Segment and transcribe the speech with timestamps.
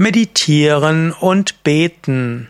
[0.00, 2.48] Meditieren und Beten.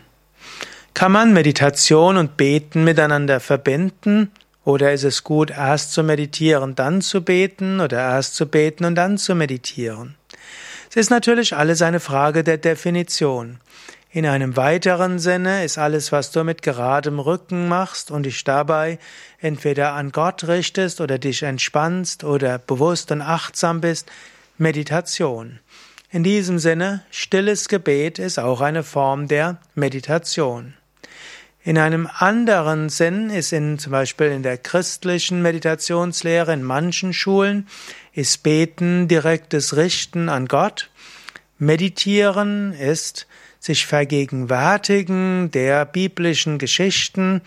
[0.93, 4.29] Kann man Meditation und Beten miteinander verbinden?
[4.65, 8.93] Oder ist es gut, erst zu meditieren, dann zu beten oder erst zu beten und
[8.93, 10.13] dann zu meditieren?
[10.91, 13.59] Es ist natürlich alles eine Frage der Definition.
[14.11, 18.99] In einem weiteren Sinne ist alles, was du mit geradem Rücken machst und dich dabei
[19.39, 24.11] entweder an Gott richtest oder dich entspannst oder bewusst und achtsam bist,
[24.59, 25.57] Meditation.
[26.11, 30.73] In diesem Sinne, stilles Gebet ist auch eine Form der Meditation.
[31.61, 37.67] In einem anderen Sinn ist in, zum Beispiel in der christlichen Meditationslehre in manchen Schulen,
[38.11, 40.89] ist Beten direktes Richten an Gott.
[41.59, 43.27] Meditieren ist
[43.59, 47.41] sich vergegenwärtigen der biblischen Geschichten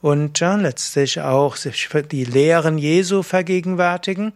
[0.00, 4.32] und letztlich auch sich die Lehren Jesu vergegenwärtigen.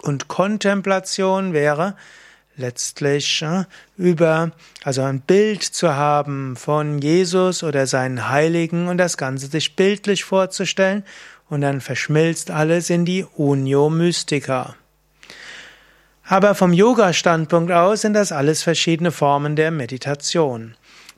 [0.00, 1.96] Und Kontemplation wäre
[2.56, 3.44] letztlich
[3.96, 9.76] über, also ein Bild zu haben von Jesus oder seinen Heiligen und das Ganze sich
[9.76, 11.04] bildlich vorzustellen
[11.48, 14.74] und dann verschmilzt alles in die Unio Mystica.
[16.26, 20.74] Aber vom Yoga-Standpunkt aus sind das alles verschiedene Formen der Meditation.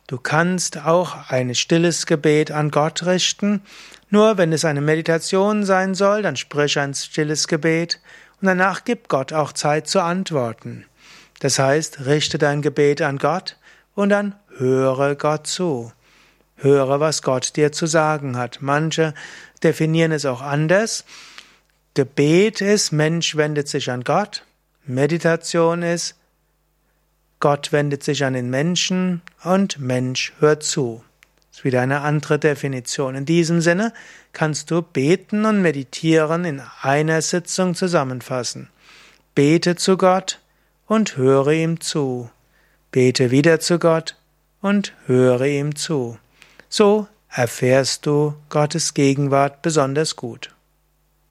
[0.09, 3.63] Du kannst auch ein stilles Gebet an Gott richten,
[4.11, 8.01] nur wenn es eine Meditation sein soll, dann sprich ein stilles Gebet
[8.41, 10.87] und danach gib Gott auch Zeit zu antworten.
[11.41, 13.57] Das heißt, richte dein Gebet an Gott
[13.95, 15.93] und dann höre Gott zu.
[16.57, 18.59] Höre, was Gott dir zu sagen hat.
[18.61, 19.13] Manche
[19.63, 21.05] definieren es auch anders.
[21.95, 24.45] Gebet ist, Mensch wendet sich an Gott.
[24.85, 26.15] Meditation ist,
[27.41, 31.03] Gott wendet sich an den Menschen und Mensch hört zu.
[31.51, 33.15] Das ist wieder eine andere Definition.
[33.15, 33.93] In diesem Sinne
[34.33, 38.69] kannst du beten und meditieren in einer Sitzung zusammenfassen.
[39.35, 40.41] Bete zu Gott,
[40.87, 42.31] und höre ihm zu.
[42.91, 44.17] Bete wieder zu Gott
[44.61, 46.19] und höre ihm zu.
[46.69, 50.56] So erfährst du Gottes Gegenwart besonders gut.